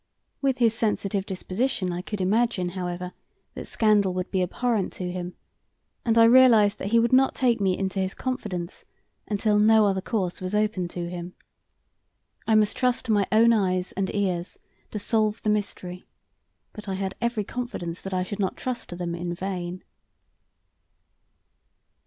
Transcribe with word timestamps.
With 0.41 0.57
his 0.57 0.73
sensitive 0.73 1.27
disposition 1.27 1.91
I 1.93 2.01
could 2.01 2.21
imagine, 2.21 2.69
however, 2.69 3.13
that 3.53 3.67
scandal 3.67 4.15
would 4.15 4.31
be 4.31 4.41
abhorrent 4.41 4.91
to 4.93 5.11
him, 5.11 5.35
and 6.03 6.17
I 6.17 6.23
realized 6.23 6.79
that 6.79 6.87
he 6.87 6.97
would 6.97 7.13
not 7.13 7.35
take 7.35 7.61
me 7.61 7.77
into 7.77 7.99
his 7.99 8.15
confidence 8.15 8.83
until 9.27 9.59
no 9.59 9.85
other 9.85 10.01
course 10.01 10.41
was 10.41 10.55
open 10.55 10.87
to 10.87 11.07
him. 11.07 11.35
I 12.47 12.55
must 12.55 12.75
trust 12.77 13.05
to 13.05 13.11
my 13.11 13.27
own 13.31 13.53
eyes 13.53 13.91
and 13.91 14.09
ears 14.15 14.57
to 14.89 14.97
solve 14.97 15.43
the 15.43 15.51
mystery, 15.51 16.07
but 16.73 16.89
I 16.89 16.95
had 16.95 17.13
every 17.21 17.43
confidence 17.43 18.01
that 18.01 18.11
I 18.11 18.23
should 18.23 18.39
not 18.39 18.57
trust 18.57 18.89
to 18.89 18.95
them 18.95 19.13
in 19.13 19.35
vain. 19.35 19.83